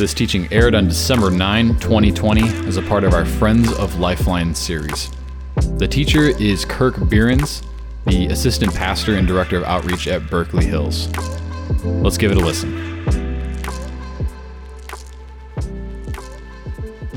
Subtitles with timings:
[0.00, 4.54] This teaching aired on December 9, 2020, as a part of our Friends of Lifeline
[4.54, 5.10] series.
[5.76, 7.62] The teacher is Kirk Bierens,
[8.06, 11.14] the assistant pastor and director of outreach at Berkley Hills.
[11.84, 12.72] Let's give it a listen.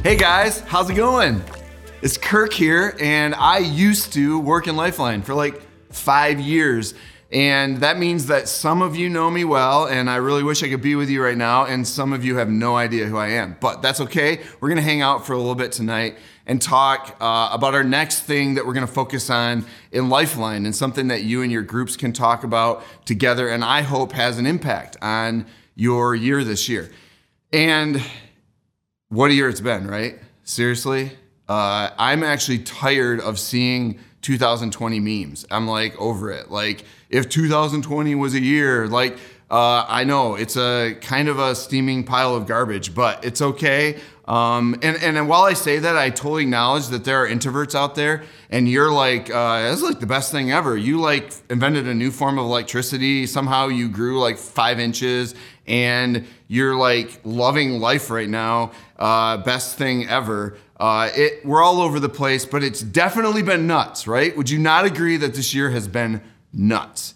[0.04, 1.42] Hey guys, how's it going?
[2.02, 6.96] It's Kirk here, and I used to work in Lifeline for like five years.
[7.34, 10.70] And that means that some of you know me well, and I really wish I
[10.70, 13.30] could be with you right now, and some of you have no idea who I
[13.30, 13.58] am.
[13.60, 14.42] But that's okay.
[14.62, 16.16] We're gonna hang out for a little bit tonight
[16.46, 20.76] and talk uh, about our next thing that we're gonna focus on in Lifeline and
[20.76, 24.46] something that you and your groups can talk about together, and I hope has an
[24.46, 26.92] impact on your year this year.
[27.52, 28.00] And
[29.10, 30.20] what a year it's been, right?
[30.44, 31.12] Seriously?
[31.50, 35.46] Uh, I'm actually tired of seeing 2020 memes.
[35.52, 36.50] I'm like over it.
[36.50, 39.18] Like, if 2020 was a year, like,
[39.52, 44.00] uh, I know it's a kind of a steaming pile of garbage, but it's okay.
[44.26, 47.94] Um, and, and while I say that, I totally acknowledge that there are introverts out
[47.94, 50.76] there, and you're like, uh, that's like the best thing ever.
[50.78, 53.28] You like invented a new form of electricity.
[53.28, 55.36] Somehow you grew like five inches,
[55.68, 58.72] and you're like loving life right now.
[58.98, 60.58] Uh, best thing ever.
[60.78, 64.36] Uh, it, we're all over the place, but it's definitely been nuts, right?
[64.36, 66.22] Would you not agree that this year has been
[66.52, 67.16] nuts?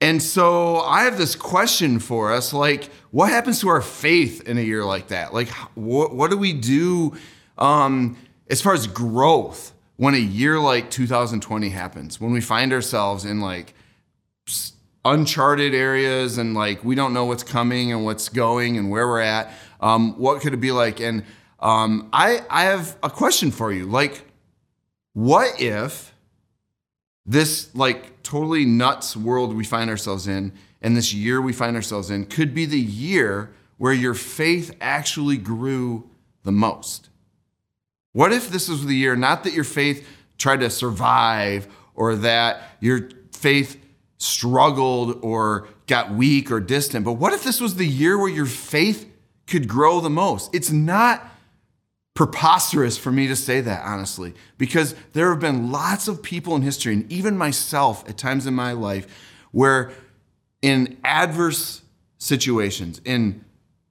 [0.00, 4.56] And so I have this question for us like, what happens to our faith in
[4.56, 5.34] a year like that?
[5.34, 7.16] Like, what, what do we do
[7.58, 8.16] um,
[8.48, 12.20] as far as growth when a year like 2020 happens?
[12.20, 13.74] When we find ourselves in like
[15.04, 19.20] uncharted areas and like we don't know what's coming and what's going and where we're
[19.20, 19.52] at.
[19.80, 21.00] Um, what could it be like?
[21.00, 21.24] And
[21.60, 23.86] um, I, I have a question for you.
[23.86, 24.24] Like,
[25.12, 26.14] what if
[27.26, 32.10] this like totally nuts world we find ourselves in and this year we find ourselves
[32.10, 36.08] in could be the year where your faith actually grew
[36.44, 37.08] the most?
[38.12, 40.06] What if this was the year, not that your faith
[40.38, 43.80] tried to survive or that your faith
[44.18, 48.46] struggled or got weak or distant, but what if this was the year where your
[48.46, 49.10] faith
[49.46, 50.54] could grow the most?
[50.54, 51.26] It's not
[52.20, 56.60] preposterous for me to say that, honestly, because there have been lots of people in
[56.60, 59.06] history, and even myself at times in my life,
[59.52, 59.90] where
[60.60, 61.80] in adverse
[62.18, 63.42] situations, in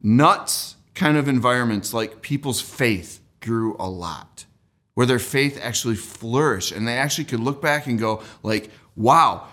[0.03, 4.45] nuts kind of environments, like people's faith grew a lot,
[4.93, 9.47] where their faith actually flourished, and they actually could look back and go, like, wow,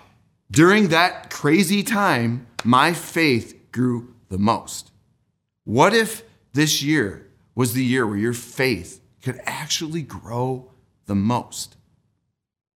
[0.50, 4.91] during that crazy time, my faith grew the most.
[5.65, 7.25] What if this year
[7.56, 10.71] was the year where your faith could actually grow
[11.06, 11.77] the most.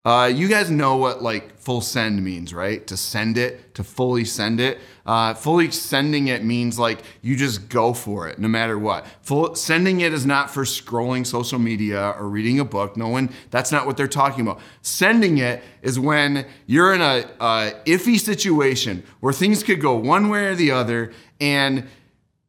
[0.04, 2.86] Uh, you guys know what like full send means, right?
[2.86, 4.78] To send it, to fully send it.
[5.04, 9.04] Uh, fully sending it means like you just go for it no matter what.
[9.22, 12.97] Full sending it is not for scrolling social media or reading a book.
[12.97, 14.60] No one, that's not what they're talking about.
[14.81, 20.28] Sending it is when you're in a, a iffy situation where things could go one
[20.28, 21.88] way or the other and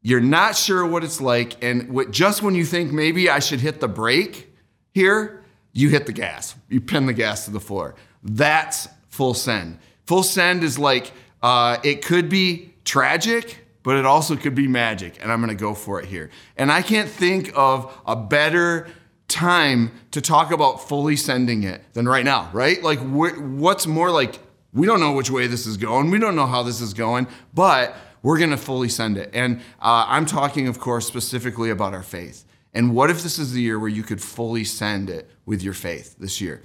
[0.07, 3.59] you're not sure what it's like, and what, just when you think maybe I should
[3.59, 4.55] hit the brake
[4.93, 6.55] here, you hit the gas.
[6.69, 7.93] You pin the gas to the floor.
[8.23, 9.79] That's full send.
[10.05, 15.21] Full send is like uh, it could be tragic, but it also could be magic,
[15.21, 16.29] and I'm gonna go for it here.
[16.55, 18.87] And I can't think of a better
[19.27, 22.81] time to talk about fully sending it than right now, right?
[22.81, 24.39] Like, wh- what's more like,
[24.71, 27.27] we don't know which way this is going, we don't know how this is going,
[27.53, 27.93] but
[28.27, 29.29] we're going to fully send it.
[29.31, 32.43] And uh, I'm talking, of course, specifically about our faith.
[32.73, 35.73] And what if this is the year where you could fully send it with your
[35.73, 36.61] faith this year?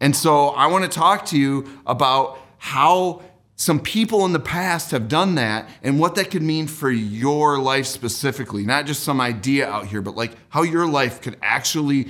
[0.00, 3.20] And so I want to talk to you about how
[3.56, 7.58] some people in the past have done that and what that could mean for your
[7.58, 8.64] life specifically.
[8.64, 12.08] Not just some idea out here, but like how your life could actually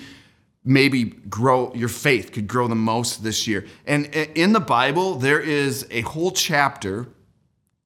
[0.65, 3.67] maybe grow, your faith could grow the most this year.
[3.85, 7.09] And in the Bible, there is a whole chapter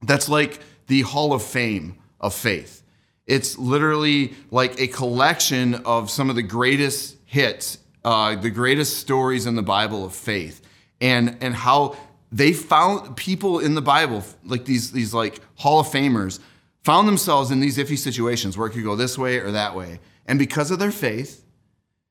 [0.03, 0.61] that's like
[0.91, 2.83] the Hall of Fame of faith.
[3.25, 9.47] It's literally like a collection of some of the greatest hits, uh, the greatest stories
[9.47, 10.61] in the Bible of faith,
[11.01, 11.97] and and how
[12.33, 16.41] they found people in the Bible, like these these like Hall of Famers,
[16.83, 20.01] found themselves in these iffy situations where it could go this way or that way,
[20.27, 21.45] and because of their faith,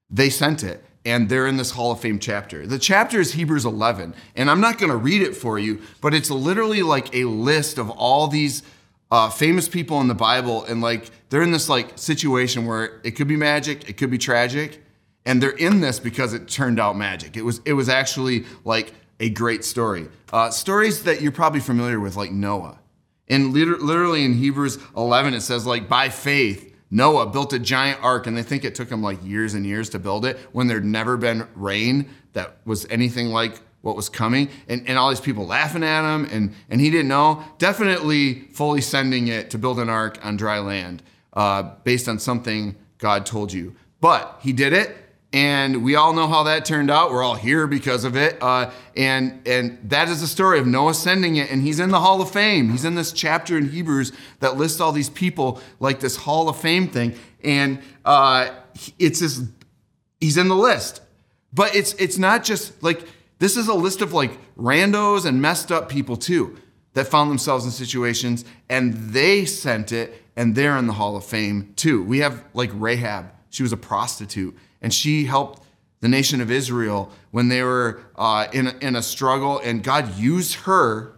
[0.09, 2.67] they sent it and they're in this Hall of Fame chapter.
[2.67, 6.13] The chapter is Hebrews 11, and I'm not going to read it for you, but
[6.13, 8.61] it's literally like a list of all these
[9.09, 13.11] uh, famous people in the Bible, and like they're in this like situation where it
[13.11, 14.83] could be magic, it could be tragic,
[15.25, 17.35] and they're in this because it turned out magic.
[17.35, 20.07] It was it was actually like a great story.
[20.31, 22.79] Uh, stories that you're probably familiar with, like Noah.
[23.27, 28.25] And literally in Hebrews 11, it says, like, by faith, Noah built a giant ark,
[28.27, 30.85] and they think it took him like years and years to build it when there'd
[30.85, 34.49] never been rain that was anything like what was coming.
[34.67, 37.43] And, and all these people laughing at him, and, and he didn't know.
[37.57, 41.03] Definitely fully sending it to build an ark on dry land
[41.33, 43.75] uh, based on something God told you.
[44.01, 44.95] But he did it,
[45.31, 47.11] and we all know how that turned out.
[47.11, 48.41] We're all here because of it.
[48.41, 51.51] Uh, and, and that is the story of Noah sending it.
[51.51, 52.69] And he's in the Hall of Fame.
[52.71, 56.57] He's in this chapter in Hebrews that lists all these people like this Hall of
[56.57, 57.13] Fame thing.
[57.43, 58.49] And uh,
[58.97, 59.43] it's this,
[60.19, 61.01] he's in the list.
[61.53, 63.03] But it's, it's not just like,
[63.37, 66.57] this is a list of like randos and messed up people too
[66.93, 71.23] that found themselves in situations and they sent it and they're in the Hall of
[71.23, 72.03] Fame too.
[72.03, 73.31] We have like Rahab.
[73.49, 75.63] She was a prostitute and she helped
[76.01, 80.17] the nation of Israel when they were uh, in, a, in a struggle, and God
[80.17, 81.13] used her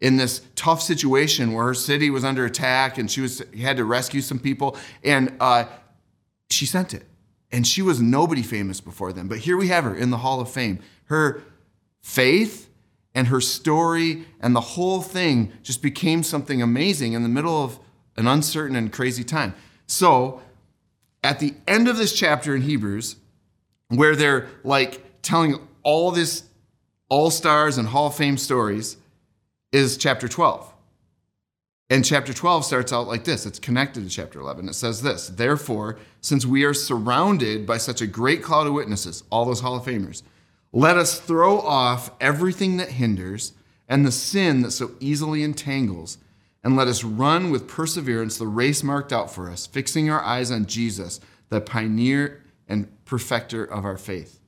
[0.00, 3.84] in this tough situation where her city was under attack and she was had to
[3.84, 5.64] rescue some people, and uh,
[6.50, 7.04] she sent it.
[7.50, 10.40] And she was nobody famous before then, but here we have her in the Hall
[10.40, 10.78] of Fame.
[11.04, 11.42] Her
[12.00, 12.68] faith
[13.14, 17.78] and her story and the whole thing just became something amazing in the middle of
[18.16, 19.54] an uncertain and crazy time.
[19.86, 20.40] So
[21.22, 23.16] at the end of this chapter in Hebrews,
[23.88, 26.44] where they're like telling all this
[27.08, 28.96] all stars and Hall of Fame stories,
[29.70, 30.72] is chapter 12.
[31.90, 34.68] And chapter 12 starts out like this it's connected to chapter 11.
[34.68, 39.24] It says this Therefore, since we are surrounded by such a great cloud of witnesses,
[39.30, 40.22] all those Hall of Famers,
[40.72, 43.52] let us throw off everything that hinders
[43.88, 46.16] and the sin that so easily entangles
[46.64, 50.50] and let us run with perseverance the race marked out for us, fixing our eyes
[50.50, 54.40] on Jesus, the pioneer and perfecter of our faith.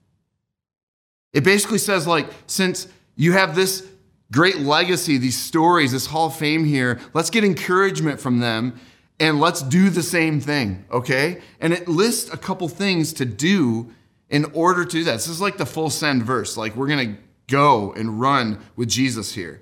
[1.32, 3.87] It basically says, like, since you have this
[4.31, 8.78] great legacy, these stories, this Hall of Fame here, let's get encouragement from them
[9.20, 11.40] and let's do the same thing, okay?
[11.61, 13.93] And it lists a couple things to do
[14.28, 15.12] in order to do that.
[15.12, 16.56] This is like the full send verse.
[16.56, 17.16] Like, we're gonna
[17.49, 19.61] go and run with Jesus here.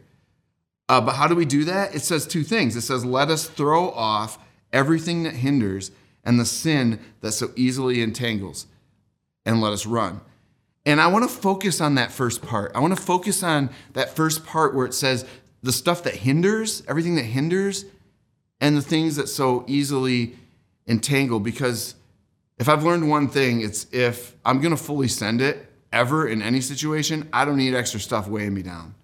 [0.92, 1.94] Uh, but how do we do that?
[1.94, 2.76] It says two things.
[2.76, 4.38] It says, let us throw off
[4.74, 5.90] everything that hinders
[6.22, 8.66] and the sin that so easily entangles,
[9.46, 10.20] and let us run.
[10.84, 12.72] And I want to focus on that first part.
[12.74, 15.24] I want to focus on that first part where it says
[15.62, 17.86] the stuff that hinders, everything that hinders,
[18.60, 20.36] and the things that so easily
[20.86, 21.40] entangle.
[21.40, 21.94] Because
[22.58, 26.42] if I've learned one thing, it's if I'm going to fully send it ever in
[26.42, 28.94] any situation, I don't need extra stuff weighing me down.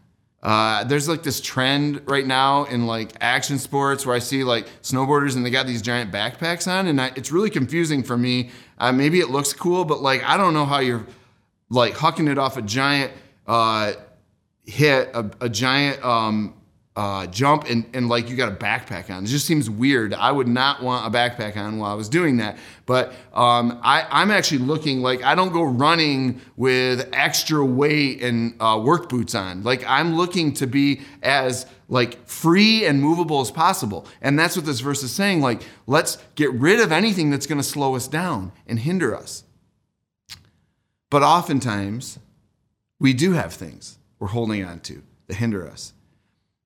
[0.42, 4.68] Uh, there's like this trend right now in like action sports where I see like
[4.82, 8.50] snowboarders and they got these giant backpacks on, and I, it's really confusing for me.
[8.78, 11.06] Uh, maybe it looks cool, but like I don't know how you're
[11.70, 13.12] like hucking it off a giant
[13.46, 13.94] uh,
[14.64, 16.54] hit, a, a giant um,
[16.98, 19.22] uh, jump and, and like you got a backpack on.
[19.22, 20.12] It just seems weird.
[20.12, 22.58] I would not want a backpack on while I was doing that.
[22.86, 28.60] But um, I, I'm actually looking like I don't go running with extra weight and
[28.60, 29.62] uh, work boots on.
[29.62, 34.04] Like I'm looking to be as like free and movable as possible.
[34.20, 35.40] And that's what this verse is saying.
[35.40, 39.44] Like let's get rid of anything that's going to slow us down and hinder us.
[41.10, 42.18] But oftentimes
[42.98, 45.92] we do have things we're holding on to that hinder us.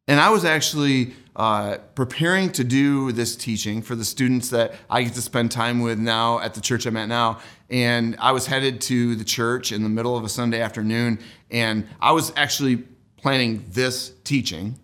[0.09, 5.05] And I was actually uh, preparing to do this teaching for the students that I
[5.05, 7.39] get to spend time with now at the church I'm at now.
[7.71, 11.87] And I was headed to the church in the middle of a Sunday afternoon, and
[12.01, 12.85] I was actually
[13.17, 14.79] planning this teaching.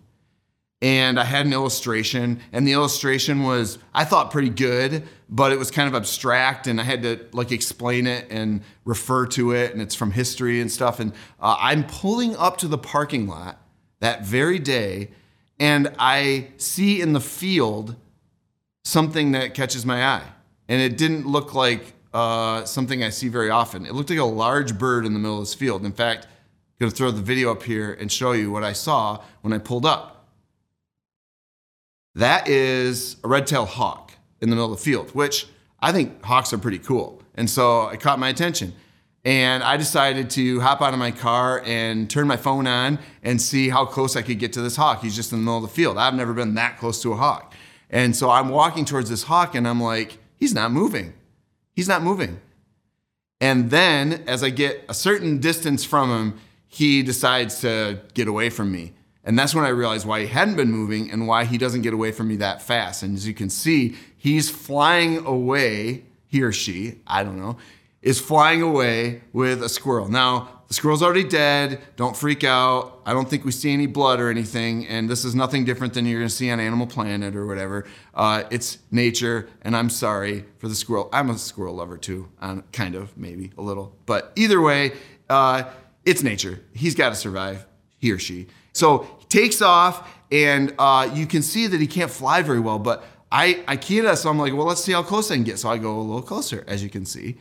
[0.81, 5.59] And I had an illustration, and the illustration was, I thought, pretty good, but it
[5.59, 9.73] was kind of abstract, and I had to like explain it and refer to it,
[9.73, 11.01] and it's from history and stuff.
[11.01, 13.61] And uh, I'm pulling up to the parking lot
[13.99, 15.09] that very day,
[15.59, 17.95] and I see in the field
[18.83, 20.27] something that catches my eye.
[20.67, 23.85] And it didn't look like uh, something I see very often.
[23.85, 25.85] It looked like a large bird in the middle of this field.
[25.85, 26.31] In fact, I'm
[26.79, 29.57] going to throw the video up here and show you what I saw when I
[29.57, 30.27] pulled up.
[32.15, 35.47] That is a red-tailed hawk in the middle of the field, which
[35.79, 37.21] I think hawks are pretty cool.
[37.35, 38.73] And so it caught my attention.
[39.29, 43.39] And I decided to hop out of my car and turn my phone on and
[43.39, 45.03] see how close I could get to this hawk.
[45.03, 45.99] He's just in the middle of the field.
[45.99, 47.53] I've never been that close to a hawk.
[47.91, 51.13] And so I'm walking towards this hawk and I'm like, he's not moving.
[51.73, 52.41] He's not moving.
[53.39, 58.49] And then as I get a certain distance from him, he decides to get away
[58.49, 58.93] from me.
[59.23, 61.93] And that's when I realized why he hadn't been moving and why he doesn't get
[61.93, 63.03] away from me that fast.
[63.03, 67.57] And as you can see, he's flying away, he or she, I don't know,
[68.01, 70.07] is flying away with a squirrel.
[70.07, 71.81] Now, the squirrel's already dead.
[71.95, 73.01] Don't freak out.
[73.03, 74.87] I don't think we see any blood or anything.
[74.87, 77.85] And this is nothing different than you're going to see on Animal Planet or whatever.
[78.13, 81.09] Uh, it's nature, and I'm sorry for the squirrel.
[81.11, 82.29] I'm a squirrel lover too,
[82.71, 83.95] kind of, maybe a little.
[84.05, 84.91] But either way,
[85.27, 85.63] uh,
[86.05, 86.61] it's nature.
[86.73, 87.65] He's got to survive,
[87.97, 88.47] he or she.
[88.73, 92.77] So he takes off, and uh, you can see that he can't fly very well.
[92.77, 95.43] But I, I keyed us, so I'm like, well, let's see how close I can
[95.43, 95.57] get.
[95.57, 97.37] So I go a little closer, as you can see.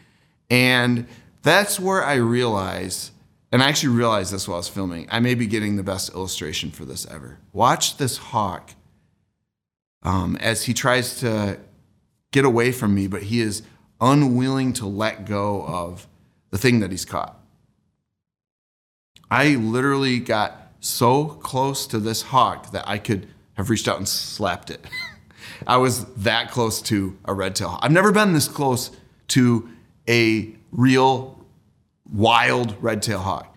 [0.50, 1.06] And
[1.42, 3.12] that's where I realize
[3.50, 5.08] and I actually realized this while I was filming.
[5.10, 7.38] I may be getting the best illustration for this ever.
[7.52, 8.74] Watch this hawk
[10.02, 11.58] um, as he tries to
[12.30, 13.62] get away from me, but he is
[14.00, 16.06] unwilling to let go of
[16.50, 17.40] the thing that he's caught.
[19.30, 24.08] I literally got so close to this hawk that I could have reached out and
[24.08, 24.84] slapped it.
[25.66, 27.78] I was that close to a red tail.
[27.80, 28.90] I've never been this close
[29.28, 29.68] to
[30.08, 31.38] a real
[32.10, 33.54] wild red tail hawk.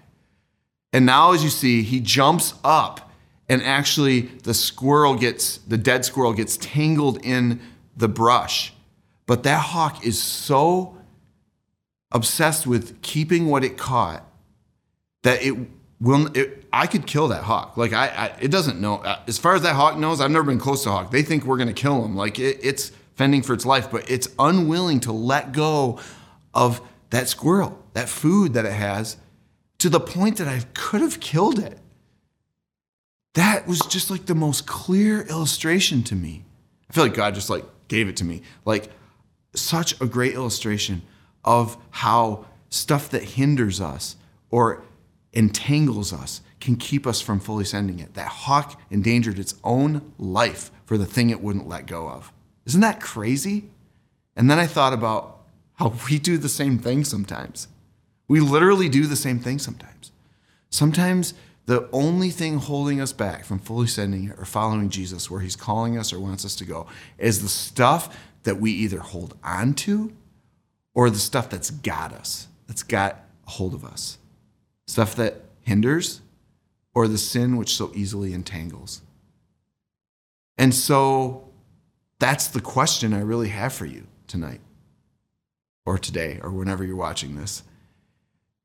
[0.93, 3.12] And now, as you see, he jumps up,
[3.48, 7.62] and actually, the squirrel gets, the dead squirrel gets tangled in
[7.96, 8.74] the brush.
[9.25, 10.98] But that hawk is so
[12.12, 14.25] obsessed with keeping what it caught
[15.24, 15.55] that it
[16.01, 17.77] will, it, I could kill that hawk.
[17.77, 18.96] Like, I, I, it doesn't know.
[18.98, 21.12] Uh, as far as that hawk knows, I've never been close to a hawk.
[21.12, 22.15] They think we're to kill him.
[22.15, 26.00] Like, it, it's fending for its life, but it's unwilling to let go
[26.53, 29.17] of that squirrel that food that it has
[29.79, 31.79] to the point that I could have killed it.
[33.34, 36.43] That was just like the most clear illustration to me.
[36.89, 38.41] I feel like God just like gave it to me.
[38.65, 38.89] Like
[39.55, 41.01] such a great illustration
[41.43, 44.15] of how stuff that hinders us
[44.50, 44.84] or
[45.34, 48.13] entangles us can keep us from fully sending it.
[48.13, 52.31] That hawk endangered its own life for the thing it wouldn't let go of.
[52.65, 53.70] Isn't that crazy?
[54.36, 55.40] And then I thought about
[55.81, 57.67] how we do the same thing sometimes.
[58.27, 60.11] We literally do the same thing sometimes.
[60.69, 61.33] Sometimes
[61.65, 65.97] the only thing holding us back from fully sending or following Jesus where he's calling
[65.97, 70.13] us or wants us to go is the stuff that we either hold on to
[70.93, 74.19] or the stuff that's got us, that's got a hold of us.
[74.88, 76.21] Stuff that hinders
[76.93, 79.01] or the sin which so easily entangles.
[80.57, 81.50] And so
[82.19, 84.61] that's the question I really have for you tonight
[85.85, 87.63] or today or whenever you're watching this.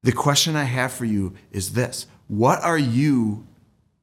[0.03, 3.47] The question I have for you is this What are you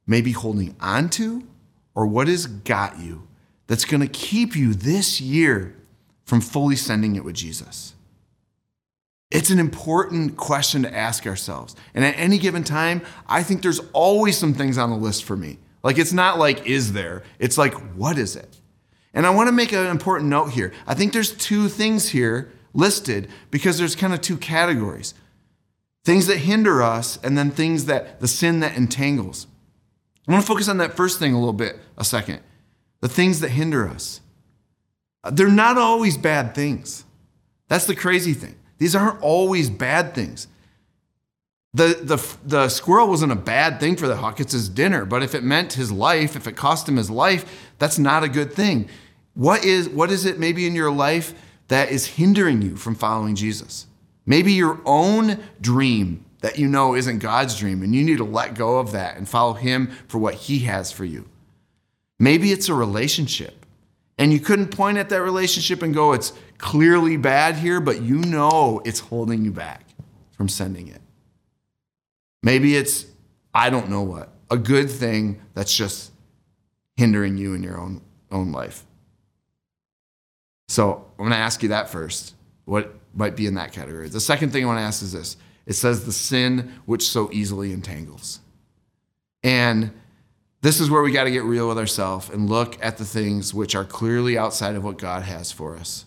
[0.06, 1.46] maybe holding on to,
[1.94, 3.26] or what has got you
[3.66, 5.76] that's going to keep you this year
[6.24, 7.94] from fully sending it with Jesus?
[9.30, 11.74] It's an important question to ask ourselves.
[11.94, 15.36] And at any given time, I think there's always some things on the list for
[15.36, 15.58] me.
[15.82, 17.24] Like, it's not like, is there?
[17.38, 18.60] It's like, what is it?
[19.12, 20.72] And I want to make an important note here.
[20.86, 25.14] I think there's two things here listed because there's kind of two categories
[26.04, 29.46] things that hinder us, and then things that the sin that entangles.
[30.28, 32.40] I want to focus on that first thing a little bit, a second.
[33.00, 34.20] The things that hinder us.
[35.22, 37.04] Uh, they're not always bad things.
[37.68, 38.54] That's the crazy thing.
[38.78, 40.48] These aren't always bad things.
[41.72, 45.04] The, the, the squirrel wasn't a bad thing for the hawk, it's his dinner.
[45.04, 48.28] But if it meant his life, if it cost him his life, that's not a
[48.28, 48.88] good thing.
[49.34, 51.34] What is, what is it maybe in your life
[51.74, 53.86] that is hindering you from following Jesus?
[54.24, 58.54] Maybe your own dream that you know isn't God's dream, and you need to let
[58.54, 61.28] go of that and follow Him for what He has for you.
[62.18, 63.66] Maybe it's a relationship,
[64.18, 68.18] and you couldn't point at that relationship and go, it's clearly bad here, but you
[68.18, 69.84] know it's holding you back
[70.32, 71.00] from sending it.
[72.42, 73.06] Maybe it's,
[73.52, 76.12] I don't know what, a good thing that's just
[76.96, 78.00] hindering you in your own,
[78.30, 78.84] own life.
[80.68, 82.34] So I'm going to ask you that first.
[82.64, 84.08] What, might be in that category.
[84.08, 87.30] The second thing I want to ask is this it says, the sin which so
[87.32, 88.40] easily entangles.
[89.42, 89.92] And
[90.60, 93.54] this is where we got to get real with ourselves and look at the things
[93.54, 96.04] which are clearly outside of what God has for us,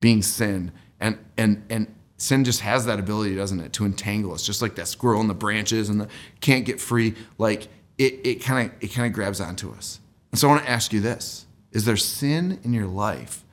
[0.00, 0.72] being sin.
[1.00, 4.74] And, and, and sin just has that ability, doesn't it, to entangle us, just like
[4.76, 6.08] that squirrel in the branches and the
[6.40, 7.14] can't get free.
[7.38, 10.00] Like it, it kind of it kind of grabs onto us.
[10.32, 13.44] And so I want to ask you this: Is there sin in your life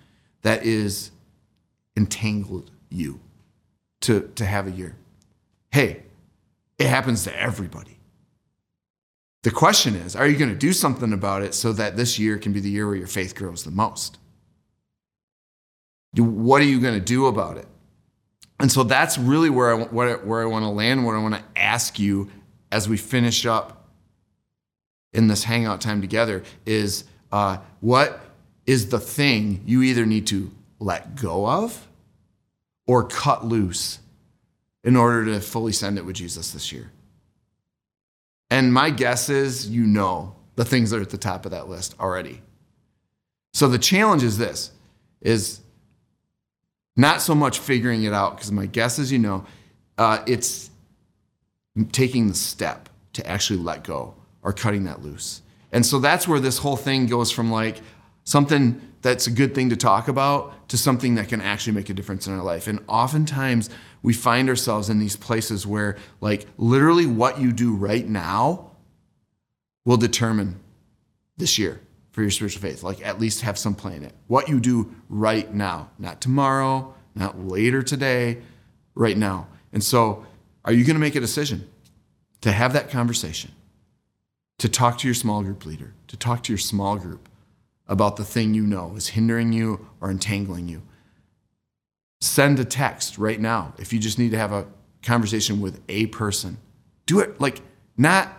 [0.45, 1.09] that is
[1.97, 3.19] entangled you
[4.01, 4.95] to, to have a year.
[5.71, 6.03] Hey,
[6.77, 7.97] it happens to everybody.
[9.41, 12.37] The question is, are you going to do something about it so that this year
[12.37, 14.19] can be the year where your faith grows the most?
[16.15, 17.67] What are you going to do about it?
[18.59, 21.43] And so that's really where I, where I want to land, what I want to
[21.55, 22.29] ask you
[22.71, 23.89] as we finish up
[25.11, 28.21] in this hangout time together is uh, what
[28.65, 31.87] is the thing you either need to let go of
[32.87, 33.99] or cut loose
[34.83, 36.91] in order to fully send it with Jesus this year?
[38.49, 41.67] And my guess is you know the things that are at the top of that
[41.67, 42.41] list already.
[43.53, 44.71] So the challenge is this
[45.21, 45.61] is
[46.95, 49.45] not so much figuring it out, because my guess is you know,
[49.97, 50.69] uh, it's
[51.91, 55.41] taking the step to actually let go or cutting that loose.
[55.71, 57.81] And so that's where this whole thing goes from like
[58.25, 61.93] something that's a good thing to talk about to something that can actually make a
[61.93, 62.67] difference in our life.
[62.67, 63.69] And oftentimes
[64.01, 68.71] we find ourselves in these places where, like, literally what you do right now
[69.85, 70.59] will determine
[71.37, 71.79] this year
[72.11, 72.81] for your spiritual faith.
[72.81, 74.13] Like, at least have some play in it.
[74.25, 78.41] What you do right now, not tomorrow, not later today,
[78.95, 79.47] right now.
[79.71, 80.25] And so,
[80.63, 81.69] are you going to make a decision
[82.41, 83.51] to have that conversation,
[84.57, 87.29] to talk to your small group leader, to talk to your small group
[87.87, 90.81] about the thing you know is hindering you or entangling you?
[92.21, 94.65] Send a text right now if you just need to have a
[95.03, 96.57] conversation with a person.
[97.05, 97.61] Do it like
[97.97, 98.35] not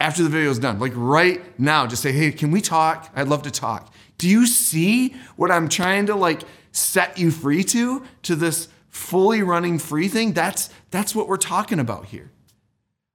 [0.00, 1.86] after the video is done, like right now.
[1.86, 3.10] Just say, hey, can we talk?
[3.14, 3.92] I'd love to talk.
[4.16, 8.04] Do you see what I'm trying to like set you free to?
[8.22, 10.32] To this fully running free thing?
[10.32, 12.30] That's that's what we're talking about here.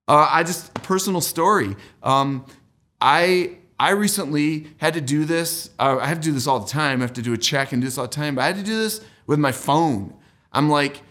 [0.08, 1.76] Uh, I just personal story.
[2.02, 2.46] Um,
[3.00, 5.70] I I recently had to do this.
[5.78, 7.02] Uh, I have to do this all the time.
[7.02, 8.36] I have to do a check and do this all the time.
[8.36, 10.16] But I had to do this with my phone.
[10.54, 11.02] I'm like,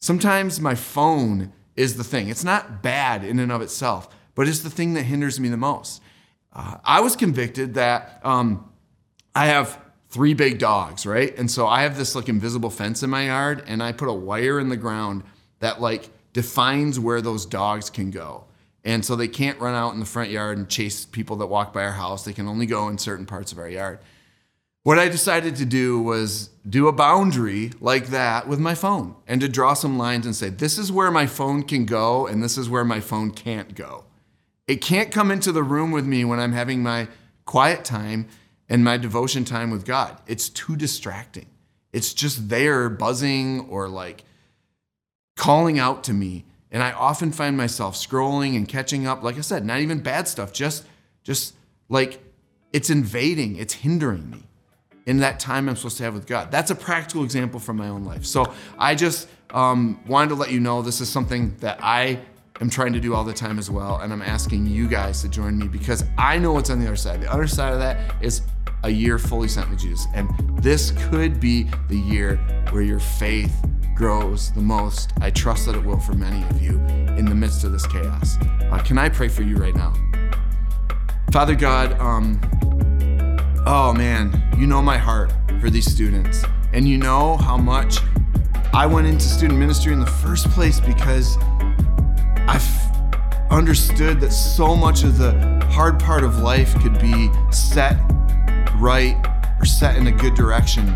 [0.00, 2.30] sometimes my phone is the thing.
[2.30, 5.58] It's not bad in and of itself, but it's the thing that hinders me the
[5.58, 6.00] most.
[6.54, 8.72] Uh, I was convicted that um,
[9.34, 11.36] I have three big dogs, right?
[11.36, 14.14] And so I have this like invisible fence in my yard, and I put a
[14.14, 15.24] wire in the ground
[15.58, 18.44] that like defines where those dogs can go.
[18.84, 21.72] And so they can't run out in the front yard and chase people that walk
[21.72, 22.24] by our house.
[22.24, 24.00] They can only go in certain parts of our yard.
[24.82, 29.40] What I decided to do was do a boundary like that with my phone and
[29.40, 32.58] to draw some lines and say, this is where my phone can go and this
[32.58, 34.04] is where my phone can't go.
[34.66, 37.06] It can't come into the room with me when I'm having my
[37.44, 38.26] quiet time
[38.68, 40.18] and my devotion time with God.
[40.26, 41.46] It's too distracting.
[41.92, 44.24] It's just there buzzing or like
[45.36, 46.44] calling out to me.
[46.72, 49.22] And I often find myself scrolling and catching up.
[49.22, 50.84] Like I said, not even bad stuff, just
[51.22, 51.54] just
[51.88, 52.20] like
[52.72, 54.42] it's invading, it's hindering me
[55.06, 56.50] in that time I'm supposed to have with God.
[56.50, 58.24] That's a practical example from my own life.
[58.24, 62.18] So I just um, wanted to let you know this is something that I
[62.60, 63.98] am trying to do all the time as well.
[63.98, 66.96] And I'm asking you guys to join me because I know what's on the other
[66.96, 67.20] side.
[67.20, 68.42] The other side of that is
[68.84, 70.06] a year fully sent with Jesus.
[70.14, 70.28] And
[70.62, 72.36] this could be the year
[72.70, 73.54] where your faith
[73.94, 75.12] grows the most.
[75.20, 76.78] I trust that it will for many of you
[77.16, 78.36] in the midst of this chaos.
[78.70, 79.92] Uh, can I pray for you right now?
[81.30, 82.40] Father God, um,
[83.66, 86.44] oh man, you know my heart for these students.
[86.72, 87.98] And you know how much
[88.72, 91.36] I went into student ministry in the first place because
[92.48, 92.66] I've
[93.50, 95.32] understood that so much of the
[95.70, 97.96] hard part of life could be set
[98.76, 99.16] right
[99.60, 100.88] or set in a good direction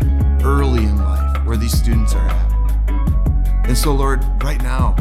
[0.43, 2.46] early in life where these students are at.
[3.67, 4.95] And so, Lord, right now,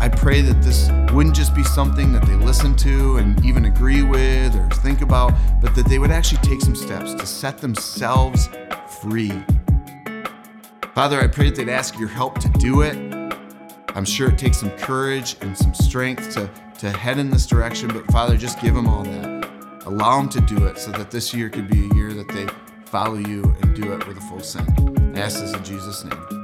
[0.00, 4.02] I pray that this wouldn't just be something that they listen to and even agree
[4.02, 8.48] with or think about, but that they would actually take some steps to set themselves
[9.00, 9.32] free.
[10.94, 12.96] Father, I pray that they'd ask your help to do it.
[13.94, 17.88] I'm sure it takes some courage and some strength to, to head in this direction,
[17.88, 19.48] but Father, just give them all that.
[19.86, 22.46] Allow them to do it so that this year could be a year that they
[22.86, 24.68] follow you and do it with a full send.
[25.16, 26.35] I ask this in Jesus' name.